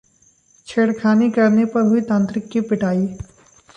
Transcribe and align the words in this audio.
छेड़खानी 0.67 1.29
करने 1.29 1.65
पर 1.65 1.81
हुई 1.81 2.01
तांत्रिक 2.01 2.47
की 2.49 2.61
पिटाई 2.61 3.07